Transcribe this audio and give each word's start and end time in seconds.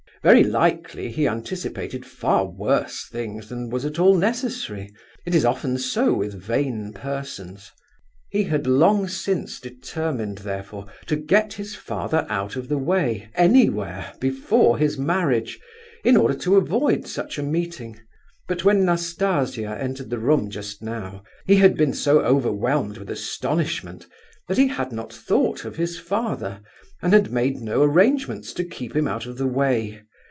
Very 0.23 0.43
likely 0.43 1.09
he 1.09 1.27
anticipated 1.27 2.05
far 2.05 2.45
worse 2.45 3.07
things 3.11 3.49
than 3.49 3.71
was 3.71 3.85
at 3.85 3.97
all 3.97 4.15
necessary; 4.15 4.93
it 5.25 5.33
is 5.33 5.43
often 5.43 5.79
so 5.79 6.13
with 6.13 6.35
vain 6.35 6.93
persons. 6.93 7.71
He 8.29 8.43
had 8.43 8.67
long 8.67 9.07
since 9.07 9.59
determined, 9.59 10.37
therefore, 10.37 10.85
to 11.07 11.15
get 11.15 11.53
his 11.53 11.73
father 11.73 12.27
out 12.29 12.55
of 12.55 12.69
the 12.69 12.77
way, 12.77 13.31
anywhere, 13.33 14.13
before 14.19 14.77
his 14.77 14.95
marriage, 14.95 15.59
in 16.03 16.15
order 16.15 16.35
to 16.35 16.55
avoid 16.55 17.07
such 17.07 17.39
a 17.39 17.41
meeting; 17.41 17.99
but 18.47 18.63
when 18.63 18.85
Nastasia 18.85 19.75
entered 19.81 20.11
the 20.11 20.19
room 20.19 20.51
just 20.51 20.83
now, 20.83 21.23
he 21.47 21.55
had 21.55 21.75
been 21.75 21.95
so 21.95 22.19
overwhelmed 22.19 22.99
with 22.99 23.09
astonishment, 23.09 24.05
that 24.47 24.59
he 24.59 24.67
had 24.67 24.91
not 24.91 25.11
thought 25.11 25.65
of 25.65 25.77
his 25.77 25.97
father, 25.97 26.61
and 27.01 27.11
had 27.11 27.31
made 27.31 27.57
no 27.59 27.81
arrangements 27.81 28.53
to 28.53 28.63
keep 28.63 28.95
him 28.95 29.07
out 29.07 29.25
of 29.25 29.39
the 29.39 29.47
way. 29.47 30.03